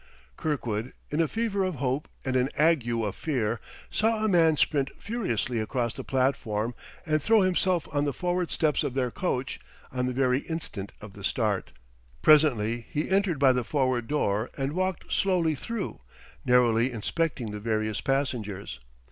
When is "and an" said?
2.25-2.49